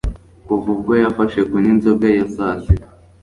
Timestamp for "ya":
2.17-2.25